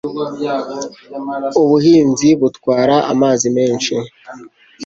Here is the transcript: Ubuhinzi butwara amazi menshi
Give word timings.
Ubuhinzi 1.61 2.29
butwara 2.39 2.95
amazi 3.11 3.47
menshi 3.57 3.93